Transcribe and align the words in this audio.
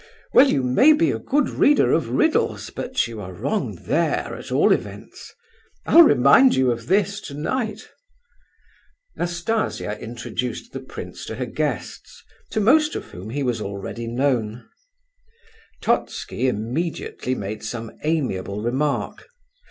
"H'm! 0.01 0.07
Well, 0.33 0.47
you 0.49 0.63
may 0.63 0.93
be 0.93 1.11
a 1.11 1.19
good 1.19 1.47
reader 1.47 1.91
of 1.91 2.09
riddles 2.09 2.71
but 2.71 3.05
you 3.07 3.21
are 3.21 3.31
wrong 3.33 3.75
there, 3.83 4.35
at 4.35 4.51
all 4.51 4.71
events. 4.71 5.35
I'll 5.85 6.01
remind 6.01 6.55
you 6.55 6.71
of 6.71 6.87
this, 6.87 7.21
tonight." 7.21 7.87
Nastasia 9.15 9.99
introduced 9.99 10.73
the 10.73 10.79
prince 10.79 11.23
to 11.27 11.35
her 11.35 11.45
guests, 11.45 12.23
to 12.49 12.59
most 12.59 12.95
of 12.95 13.11
whom 13.11 13.29
he 13.29 13.43
was 13.43 13.61
already 13.61 14.07
known. 14.07 14.67
Totski 15.83 16.47
immediately 16.47 17.35
made 17.35 17.63
some 17.63 17.91
amiable 18.01 18.63
remark. 18.63 19.27